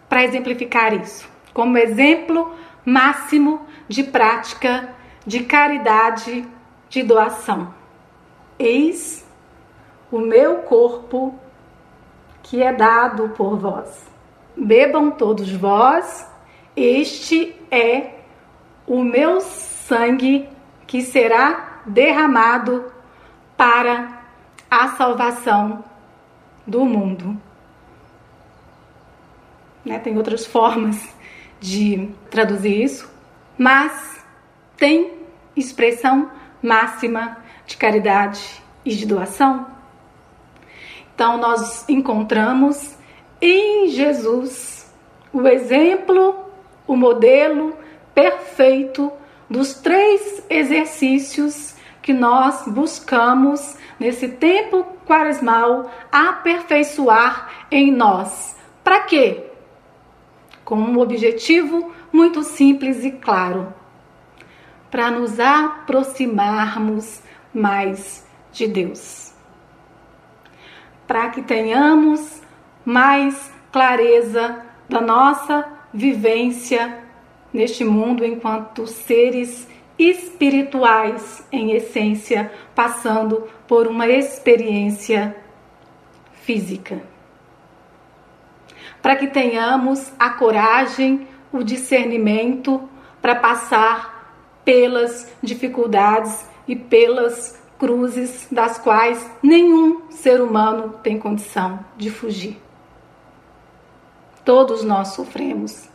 [0.09, 1.29] para exemplificar isso?
[1.53, 2.53] Como exemplo
[2.85, 6.47] máximo de prática de caridade,
[6.87, 7.73] de doação.
[8.57, 9.27] Eis
[10.09, 11.37] o meu corpo
[12.41, 14.07] que é dado por vós.
[14.55, 16.25] Bebam todos vós
[16.77, 18.11] este é
[18.85, 20.47] o meu sangue
[20.85, 22.93] que será derramado
[23.57, 24.21] para
[24.69, 25.83] a salvação
[26.67, 27.35] do mundo.
[29.83, 29.97] Né?
[29.97, 31.15] Tem outras formas
[31.59, 33.11] de traduzir isso,
[33.57, 34.23] mas
[34.77, 35.13] tem
[35.55, 36.29] expressão
[36.61, 39.65] máxima de caridade e de doação.
[41.15, 42.95] Então, nós encontramos
[43.41, 44.93] em Jesus
[45.33, 46.46] o exemplo
[46.87, 47.77] o modelo
[48.15, 49.11] perfeito
[49.49, 58.57] dos três exercícios que nós buscamos nesse tempo quaresmal aperfeiçoar em nós.
[58.83, 59.43] Para quê?
[60.63, 63.73] Com um objetivo muito simples e claro:
[64.89, 67.21] para nos aproximarmos
[67.53, 69.33] mais de Deus.
[71.05, 72.41] Para que tenhamos
[72.85, 77.03] mais clareza da nossa vivência
[77.53, 79.67] neste mundo enquanto seres
[79.97, 85.35] espirituais em essência, passando por uma experiência
[86.43, 87.01] física.
[89.01, 92.87] Para que tenhamos a coragem, o discernimento
[93.21, 94.17] para passar
[94.63, 102.66] pelas dificuldades e pelas cruzes das quais nenhum ser humano tem condição de fugir.
[104.47, 105.89] Todos nós sofremos,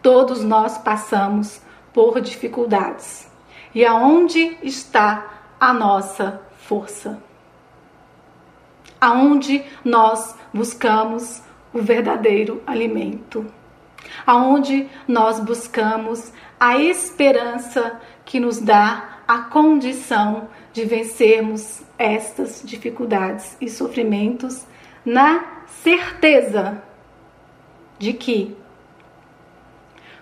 [0.00, 1.60] todos nós passamos
[1.92, 3.28] por dificuldades.
[3.74, 5.26] E aonde está
[5.58, 7.20] a nossa força?
[9.00, 11.42] Aonde nós buscamos
[11.74, 13.44] o verdadeiro alimento?
[14.24, 23.68] Aonde nós buscamos a esperança que nos dá a condição de vencermos estas dificuldades e
[23.68, 24.64] sofrimentos
[25.04, 26.86] na certeza
[27.98, 28.56] de que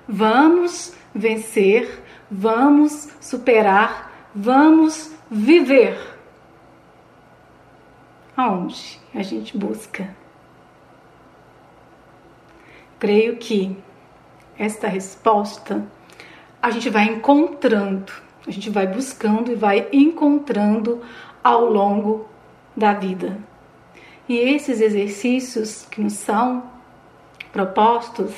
[0.09, 5.99] vamos vencer, vamos superar, vamos viver.
[8.37, 10.14] Aonde a gente busca?
[12.99, 13.77] Creio que
[14.59, 15.87] esta resposta
[16.62, 18.12] a gente vai encontrando,
[18.47, 21.03] a gente vai buscando e vai encontrando
[21.43, 22.29] ao longo
[22.77, 23.39] da vida.
[24.29, 26.76] E esses exercícios que nos são
[27.57, 28.34] propostos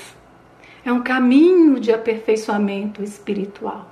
[0.85, 3.91] é um caminho de aperfeiçoamento espiritual.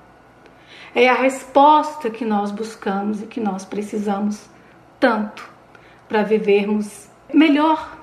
[0.94, 4.48] É a resposta que nós buscamos e que nós precisamos
[5.00, 5.50] tanto
[6.08, 7.98] para vivermos melhor,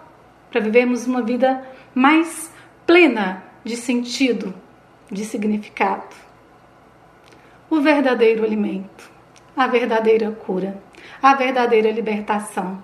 [0.51, 1.65] para vivermos uma vida
[1.95, 2.51] mais
[2.85, 4.53] plena de sentido,
[5.09, 6.13] de significado.
[7.69, 9.09] O verdadeiro alimento,
[9.55, 10.77] a verdadeira cura,
[11.21, 12.83] a verdadeira libertação,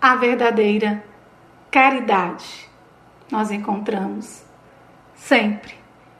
[0.00, 1.04] a verdadeira
[1.70, 2.72] caridade
[3.30, 4.44] nós encontramos
[5.14, 5.74] sempre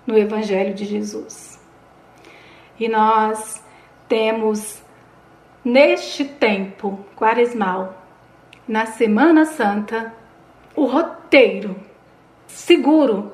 [0.07, 1.61] no Evangelho de Jesus.
[2.79, 3.63] E nós
[4.09, 4.83] temos
[5.65, 8.03] neste tempo quaresmal,
[8.67, 10.15] na Semana Santa,
[10.75, 11.77] o roteiro
[12.47, 13.33] seguro,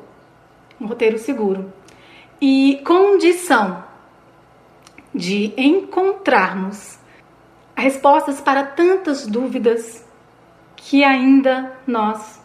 [0.81, 1.73] um roteiro seguro
[2.41, 3.85] e condição
[5.15, 6.99] de encontrarmos
[7.77, 10.05] respostas para tantas dúvidas
[10.77, 12.40] que ainda nós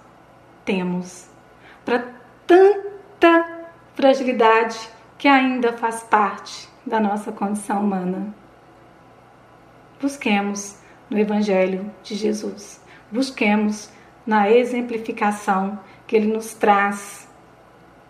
[0.66, 1.30] temos,
[1.86, 2.04] para
[2.46, 8.34] tanta fragilidade que ainda faz parte da nossa condição humana.
[10.02, 13.90] Busquemos no Evangelho de Jesus, busquemos
[14.26, 17.30] na exemplificação que ele nos traz,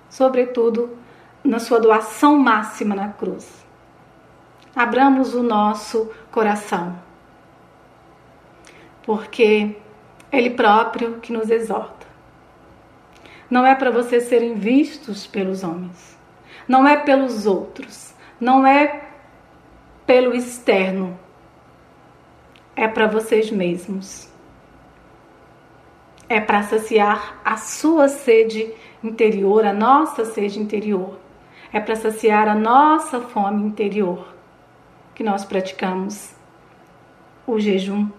[0.09, 0.97] sobretudo
[1.43, 3.65] na sua doação máxima na cruz.
[4.75, 6.99] Abramos o nosso coração,
[9.03, 9.77] porque
[10.31, 12.04] Ele próprio que nos exorta.
[13.49, 16.17] Não é para vocês serem vistos pelos homens,
[16.67, 19.03] não é pelos outros, não é
[20.05, 21.17] pelo externo,
[22.75, 24.33] é para vocês mesmos
[26.27, 28.73] é para saciar a sua sede
[29.03, 31.19] interior, a nossa sede interior.
[31.71, 34.33] É para saciar a nossa fome interior
[35.13, 36.33] que nós praticamos
[37.45, 38.09] o jejum,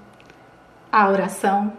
[0.91, 1.72] a oração.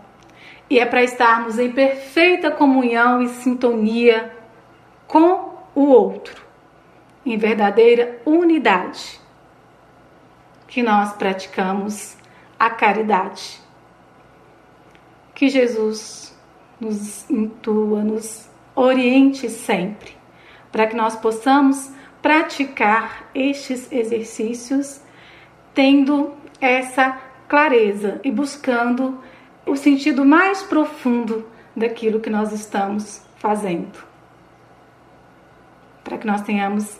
[0.69, 4.35] E é para estarmos em perfeita comunhão e sintonia
[5.07, 6.45] com o outro,
[7.25, 9.21] em verdadeira unidade,
[10.67, 12.17] que nós praticamos
[12.59, 13.61] a caridade.
[15.33, 16.35] Que Jesus
[16.79, 20.17] nos intua, nos oriente sempre,
[20.71, 21.91] para que nós possamos
[22.21, 25.01] praticar estes exercícios
[25.73, 29.23] tendo essa clareza e buscando
[29.67, 31.45] o sentido mais profundo
[31.75, 34.03] daquilo que nós estamos fazendo.
[36.03, 36.99] Para que nós tenhamos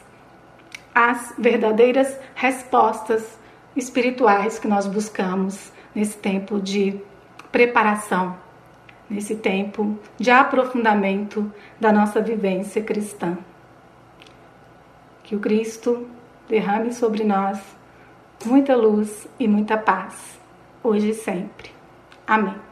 [0.93, 3.37] as verdadeiras respostas
[3.75, 6.99] espirituais que nós buscamos nesse tempo de
[7.51, 8.47] preparação
[9.09, 13.37] nesse tempo de aprofundamento da nossa vivência cristã.
[15.23, 16.07] Que o Cristo
[16.47, 17.59] derrame sobre nós
[18.45, 20.39] muita luz e muita paz,
[20.83, 21.76] hoje e sempre.
[22.27, 22.66] Amém.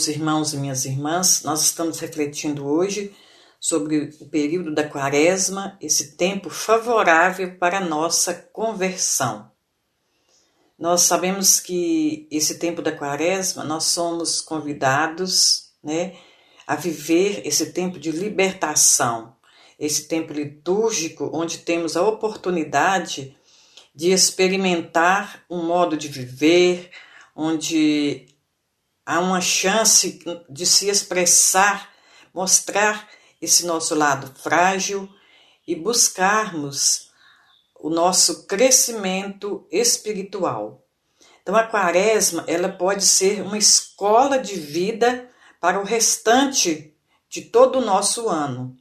[0.00, 3.14] Meus irmãos e minhas irmãs, nós estamos refletindo hoje
[3.60, 9.52] sobre o período da quaresma, esse tempo favorável para a nossa conversão.
[10.78, 16.16] Nós sabemos que esse tempo da quaresma nós somos convidados né,
[16.66, 19.36] a viver esse tempo de libertação,
[19.78, 23.36] esse tempo litúrgico onde temos a oportunidade
[23.94, 26.90] de experimentar um modo de viver,
[27.36, 28.29] onde
[29.10, 31.90] há uma chance de se expressar,
[32.32, 33.08] mostrar
[33.42, 35.08] esse nosso lado frágil
[35.66, 37.10] e buscarmos
[37.80, 40.86] o nosso crescimento espiritual.
[41.42, 45.28] Então a quaresma, ela pode ser uma escola de vida
[45.60, 46.94] para o restante
[47.28, 48.76] de todo o nosso ano.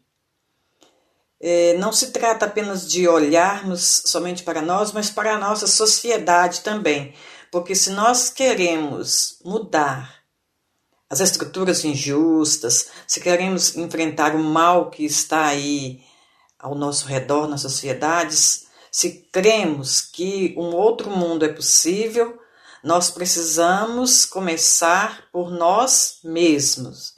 [1.41, 6.61] É, não se trata apenas de olharmos somente para nós, mas para a nossa sociedade
[6.61, 7.15] também.
[7.51, 10.18] Porque se nós queremos mudar
[11.09, 16.01] as estruturas injustas, se queremos enfrentar o mal que está aí
[16.59, 22.39] ao nosso redor nas sociedades, se cremos que um outro mundo é possível,
[22.83, 27.15] nós precisamos começar por nós mesmos.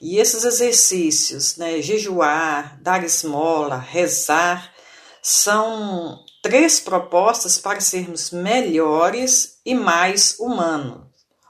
[0.00, 4.72] E esses exercícios, né, jejuar, dar esmola, rezar,
[5.20, 11.02] são três propostas para sermos melhores e mais humanos.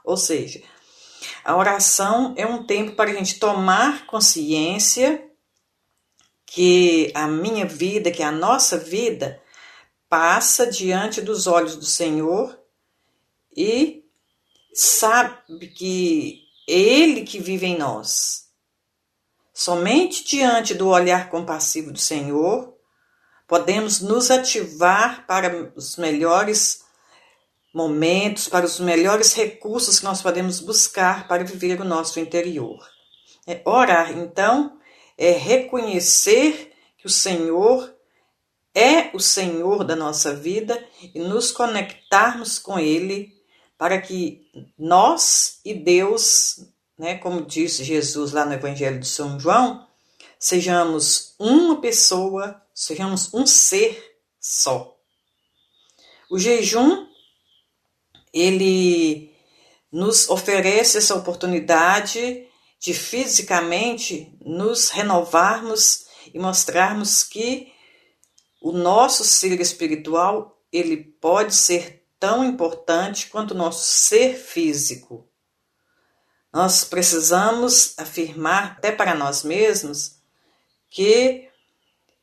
[0.03, 0.61] Ou seja,
[1.43, 5.29] a oração é um tempo para a gente tomar consciência
[6.45, 9.41] que a minha vida, que a nossa vida,
[10.09, 12.59] passa diante dos olhos do Senhor
[13.55, 14.03] e
[14.73, 18.49] sabe que Ele que vive em nós.
[19.53, 22.75] Somente diante do olhar compassivo do Senhor
[23.47, 26.85] podemos nos ativar para os melhores
[27.73, 32.79] momentos, para os melhores recursos que nós podemos buscar para viver o nosso interior.
[33.47, 34.79] É, orar, então,
[35.17, 37.93] é reconhecer que o Senhor
[38.73, 43.33] é o Senhor da nossa vida e nos conectarmos com Ele
[43.77, 44.47] para que
[44.77, 49.87] nós e Deus né, como disse Jesus lá no Evangelho de São João,
[50.37, 54.97] sejamos uma pessoa, sejamos um ser só.
[56.29, 57.07] O jejum,
[58.33, 59.33] ele
[59.91, 62.47] nos oferece essa oportunidade
[62.79, 67.71] de fisicamente nos renovarmos e mostrarmos que
[68.61, 75.27] o nosso ser espiritual ele pode ser tão importante quanto o nosso ser físico.
[76.51, 80.19] Nós precisamos afirmar até para nós mesmos
[80.89, 81.47] que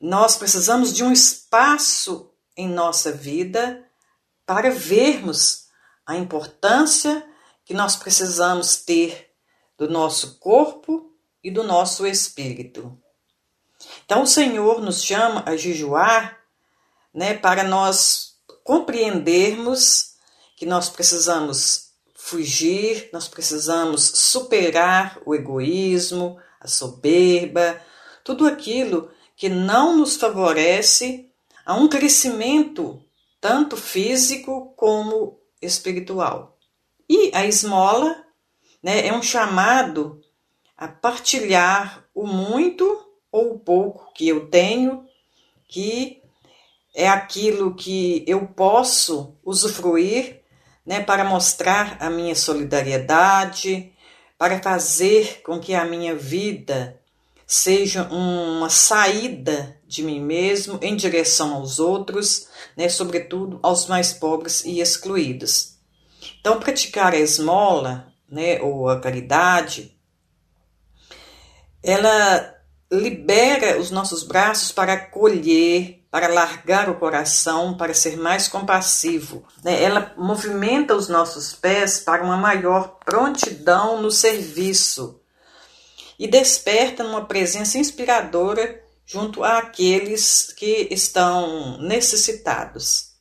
[0.01, 3.85] nós precisamos de um espaço em nossa vida
[4.45, 5.66] para vermos
[6.07, 7.27] a importância
[7.65, 9.33] que nós precisamos ter
[9.77, 12.97] do nosso corpo e do nosso espírito.
[14.05, 16.39] Então o Senhor nos chama a jejuar,
[17.13, 20.15] né, para nós compreendermos
[20.57, 27.81] que nós precisamos fugir, nós precisamos superar o egoísmo, a soberba,
[28.25, 31.31] tudo aquilo que não nos favorece
[31.65, 33.03] a um crescimento
[33.41, 36.57] tanto físico como espiritual.
[37.09, 38.25] E a esmola
[38.83, 40.21] né, é um chamado
[40.77, 42.85] a partilhar o muito
[43.31, 45.05] ou o pouco que eu tenho,
[45.69, 46.23] que
[46.95, 50.43] é aquilo que eu posso usufruir
[50.85, 53.93] né, para mostrar a minha solidariedade,
[54.39, 57.01] para fazer com que a minha vida
[57.47, 64.65] seja uma saída de mim mesmo em direção aos outros, né, sobretudo aos mais pobres
[64.65, 65.77] e excluídos.
[66.41, 69.97] Então, praticar a esmola, né, ou a caridade,
[71.83, 72.55] ela
[72.91, 79.45] libera os nossos braços para acolher, para largar o coração, para ser mais compassivo.
[79.63, 79.83] Né?
[79.83, 85.21] Ela movimenta os nossos pés para uma maior prontidão no serviço
[86.19, 93.15] e desperta uma presença inspiradora junto àqueles que estão necessitados.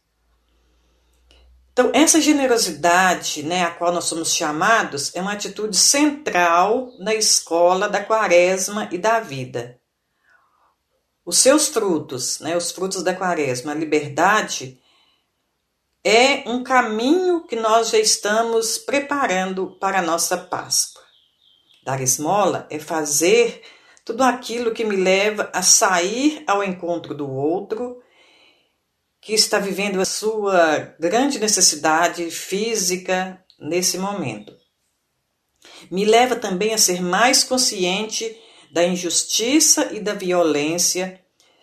[1.71, 7.87] Então, essa generosidade né, a qual nós somos chamados é uma atitude central na escola
[7.87, 9.79] da quaresma e da vida.
[11.25, 14.79] Os seus frutos, né, os frutos da quaresma, a liberdade,
[16.03, 21.03] é um caminho que nós já estamos preparando para a nossa Páscoa.
[21.83, 23.61] Dar esmola é fazer
[24.05, 27.99] tudo aquilo que me leva a sair ao encontro do outro
[29.19, 34.55] que está vivendo a sua grande necessidade física nesse momento.
[35.89, 38.39] Me leva também a ser mais consciente
[38.71, 41.19] da injustiça e da violência,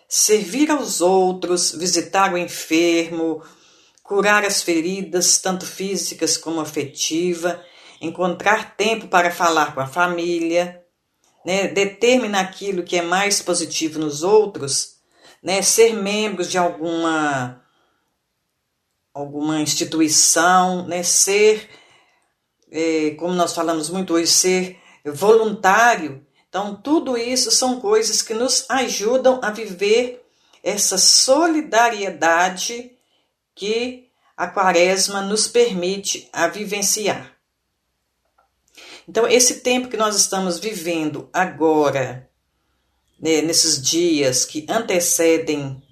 [0.09, 3.40] servir aos outros, visitar o enfermo,
[4.03, 7.64] curar as feridas, tanto físicas como afetiva,
[8.01, 10.82] encontrar tempo para falar com a família,
[11.45, 14.93] né, determinar aquilo que é mais positivo nos outros
[15.43, 17.61] né, ser membros de alguma
[19.12, 21.68] alguma instituição, né, ser,
[22.70, 26.26] é, como nós falamos muito hoje, ser voluntário.
[26.49, 30.26] Então, tudo isso são coisas que nos ajudam a viver
[30.62, 32.97] essa solidariedade
[33.55, 37.32] que a quaresma nos permite a vivenciar.
[39.09, 42.28] Então, esse tempo que nós estamos vivendo agora,
[43.18, 45.82] né, nesses dias que antecedem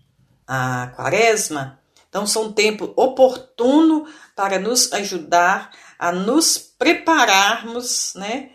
[0.47, 8.51] a quaresma, então são um tempo oportuno para nos ajudar a nos prepararmos né,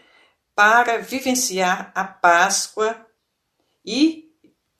[0.53, 3.05] para vivenciar a Páscoa
[3.85, 4.25] e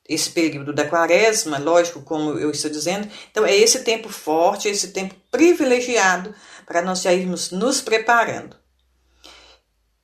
[0.07, 4.89] esse período da quaresma, lógico, como eu estou dizendo, então é esse tempo forte, esse
[4.89, 6.34] tempo privilegiado
[6.65, 8.64] para nós já irmos nos preparando.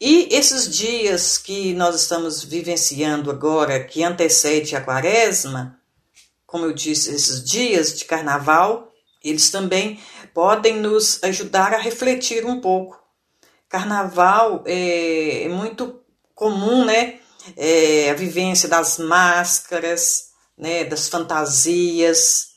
[0.04, 5.80] E esses dias que nós estamos vivenciando agora, que antecede a quaresma,
[6.44, 8.92] como eu disse, esses dias de carnaval,
[9.24, 10.02] eles também
[10.34, 13.00] podem nos ajudar a refletir um pouco.
[13.70, 16.02] Carnaval é, é muito
[16.34, 17.20] comum, né?
[17.56, 20.84] É, a vivência das máscaras, né?
[20.84, 22.54] Das fantasias.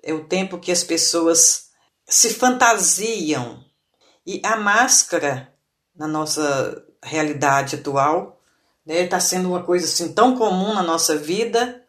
[0.00, 1.70] É o tempo que as pessoas
[2.06, 3.64] se fantasiam.
[4.24, 5.51] E a máscara
[5.96, 8.40] na nossa realidade atual.
[8.86, 9.06] Está né?
[9.06, 11.82] Tá sendo uma coisa assim tão comum na nossa vida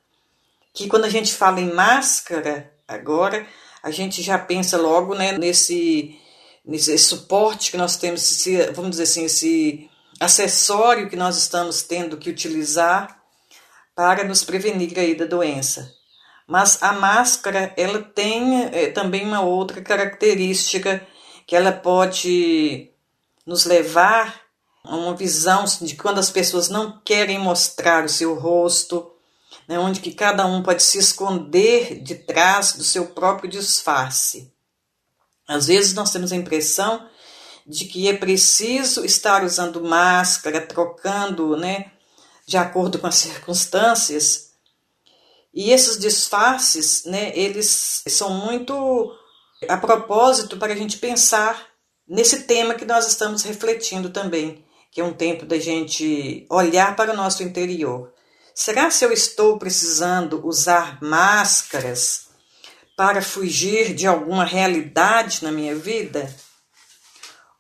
[0.74, 3.46] que quando a gente fala em máscara agora,
[3.82, 6.20] a gente já pensa logo né, nesse,
[6.66, 9.90] nesse suporte que nós temos, esse, vamos dizer assim, esse
[10.20, 13.22] acessório que nós estamos tendo que utilizar
[13.96, 15.94] para nos prevenir aí da doença.
[16.48, 21.06] Mas a máscara, ela tem é, também uma outra característica
[21.46, 22.93] que ela pode
[23.46, 24.42] nos levar
[24.86, 29.12] uma visão de quando as pessoas não querem mostrar o seu rosto,
[29.68, 34.52] né, onde que cada um pode se esconder de trás do seu próprio disfarce.
[35.48, 37.08] Às vezes nós temos a impressão
[37.66, 41.92] de que é preciso estar usando máscara, trocando, né,
[42.46, 44.52] de acordo com as circunstâncias.
[45.54, 49.16] E esses disfarces, né, eles são muito
[49.70, 51.73] a propósito para a gente pensar
[52.08, 57.14] nesse tema que nós estamos refletindo também, que é um tempo da gente olhar para
[57.14, 58.14] o nosso interior.
[58.54, 62.28] Será se eu estou precisando usar máscaras
[62.96, 66.34] para fugir de alguma realidade na minha vida?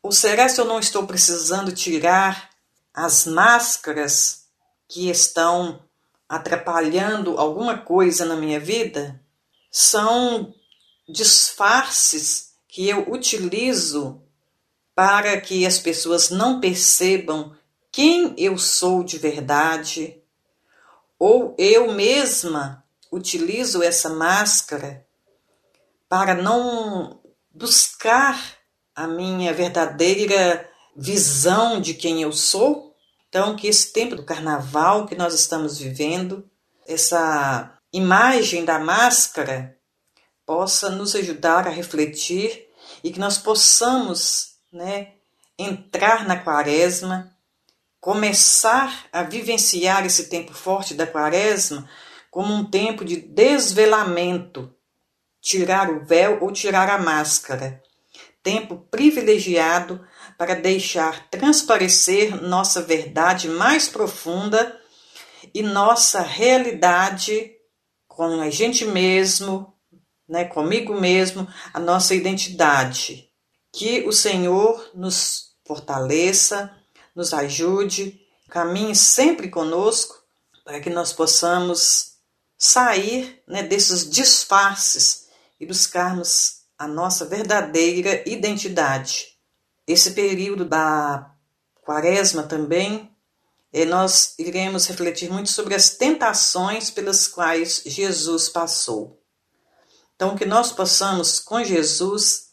[0.01, 2.49] Ou será se eu não estou precisando tirar
[2.93, 4.43] as máscaras
[4.87, 5.83] que estão
[6.29, 9.19] atrapalhando alguma coisa na minha vida?
[9.71, 10.53] São
[11.09, 14.22] disfarces que eu utilizo
[14.95, 17.55] para que as pessoas não percebam
[17.91, 20.21] quem eu sou de verdade,
[21.19, 25.05] ou eu mesma utilizo essa máscara
[26.09, 27.21] para não
[27.53, 28.57] buscar
[28.95, 32.95] a minha verdadeira visão de quem eu sou.
[33.29, 36.47] Então, que esse tempo do carnaval que nós estamos vivendo,
[36.87, 39.77] essa imagem da máscara,
[40.45, 42.67] possa nos ajudar a refletir
[43.03, 45.13] e que nós possamos né,
[45.57, 47.31] entrar na quaresma,
[48.01, 51.87] começar a vivenciar esse tempo forte da quaresma
[52.31, 54.73] como um tempo de desvelamento,
[55.39, 57.81] tirar o véu ou tirar a máscara.
[58.41, 60.05] Tempo privilegiado
[60.37, 64.81] para deixar transparecer nossa verdade mais profunda
[65.53, 67.51] e nossa realidade
[68.07, 69.73] com a gente mesmo,
[70.27, 73.32] né, comigo mesmo, a nossa identidade.
[73.73, 76.71] Que o Senhor nos fortaleça,
[77.15, 80.23] nos ajude, caminhe sempre conosco
[80.63, 82.13] para que nós possamos
[82.55, 85.27] sair né, desses disfarces
[85.59, 89.37] e buscarmos a nossa verdadeira identidade.
[89.87, 91.33] Esse período da
[91.81, 93.11] quaresma também,
[93.73, 99.21] eh, nós iremos refletir muito sobre as tentações pelas quais Jesus passou.
[100.15, 102.52] Então, que nós possamos, com Jesus,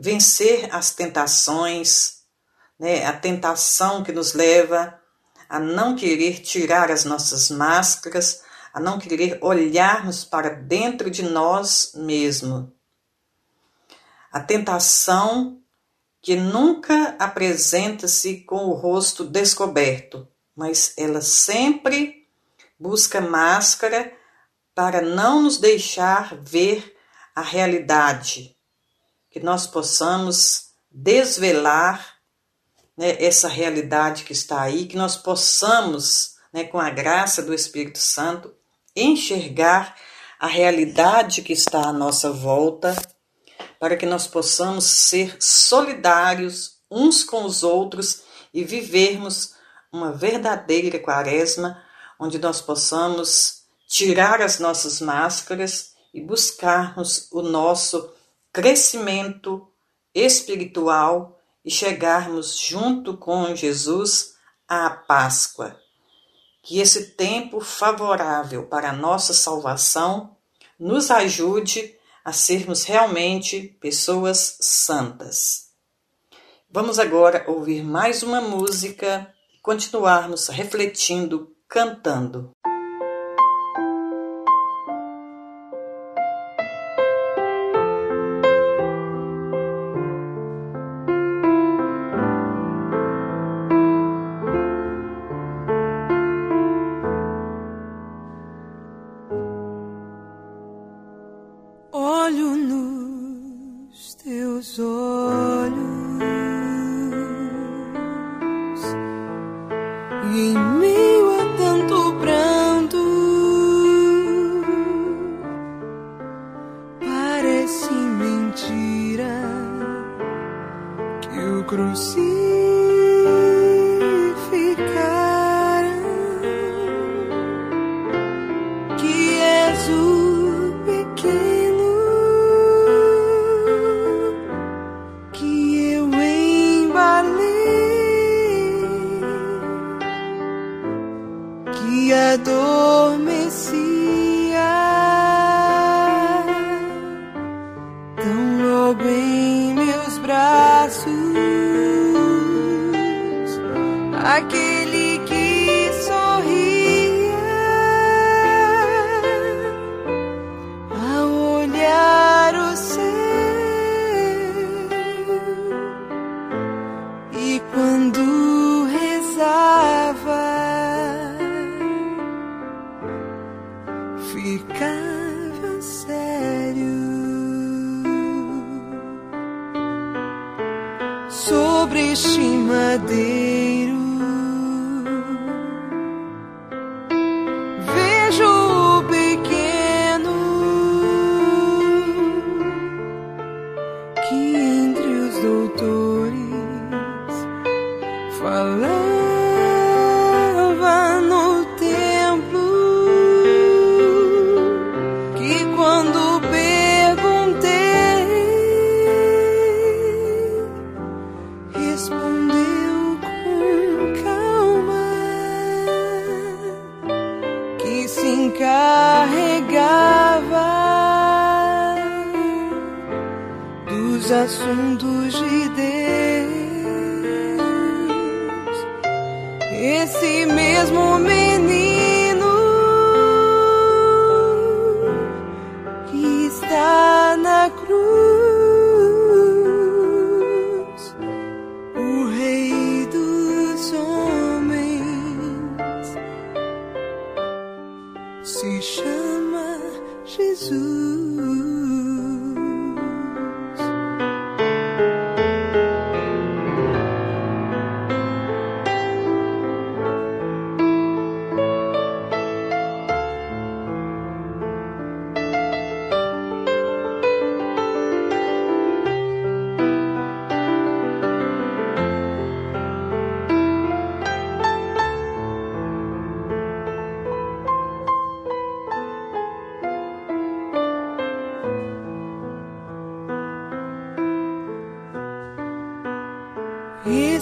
[0.00, 2.20] vencer as tentações,
[2.78, 4.98] né, a tentação que nos leva
[5.48, 8.42] a não querer tirar as nossas máscaras,
[8.72, 12.68] a não querer olharmos para dentro de nós mesmos.
[14.32, 15.60] A tentação
[16.22, 22.28] que nunca apresenta-se com o rosto descoberto, mas ela sempre
[22.78, 24.12] busca máscara
[24.74, 26.96] para não nos deixar ver
[27.34, 28.56] a realidade,
[29.30, 32.16] que nós possamos desvelar
[32.96, 37.98] né, essa realidade que está aí, que nós possamos, né, com a graça do Espírito
[37.98, 38.52] Santo,
[38.94, 39.96] enxergar
[40.38, 42.96] a realidade que está à nossa volta,
[43.78, 48.22] para que nós possamos ser solidários uns com os outros
[48.52, 49.54] e vivermos
[49.92, 51.82] uma verdadeira quaresma,
[52.18, 58.12] onde nós possamos tirar as nossas máscaras e buscarmos o nosso
[58.52, 59.68] crescimento
[60.14, 64.34] espiritual e chegarmos junto com Jesus
[64.68, 65.78] à Páscoa.
[66.62, 70.36] Que esse tempo favorável para a nossa salvação
[70.78, 75.70] nos ajude a sermos realmente pessoas santas.
[76.70, 82.50] Vamos agora ouvir mais uma música e continuarmos refletindo, cantando.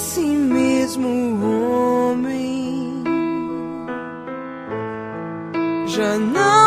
[0.01, 1.09] Esse mesmo
[1.43, 3.03] homem.
[5.89, 6.58] Já não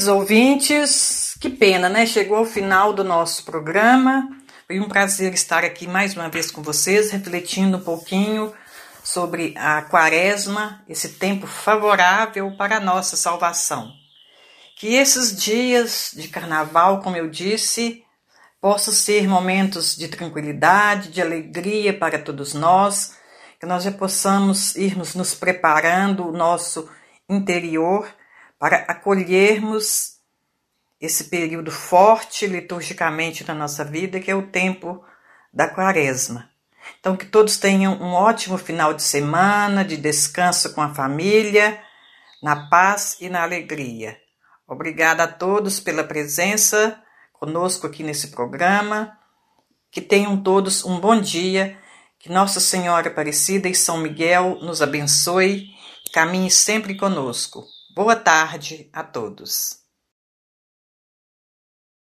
[0.00, 2.06] Queridos ouvintes, que pena, né?
[2.06, 4.30] Chegou ao final do nosso programa.
[4.66, 8.50] Foi um prazer estar aqui mais uma vez com vocês, refletindo um pouquinho
[9.04, 13.92] sobre a quaresma, esse tempo favorável para a nossa salvação.
[14.78, 18.02] Que esses dias de carnaval, como eu disse,
[18.58, 23.16] possam ser momentos de tranquilidade, de alegria para todos nós,
[23.60, 26.88] que nós já possamos irmos nos preparando o nosso
[27.28, 28.08] interior
[28.60, 30.18] para acolhermos
[31.00, 35.02] esse período forte liturgicamente na nossa vida, que é o tempo
[35.50, 36.50] da quaresma.
[37.00, 41.82] Então, que todos tenham um ótimo final de semana, de descanso com a família,
[42.42, 44.18] na paz e na alegria.
[44.68, 47.02] Obrigada a todos pela presença
[47.32, 49.16] conosco aqui nesse programa.
[49.90, 51.78] Que tenham todos um bom dia.
[52.18, 55.70] Que Nossa Senhora Aparecida e São Miguel nos abençoe.
[56.12, 57.64] Caminhe sempre conosco.
[57.94, 59.79] Boa tarde a todos.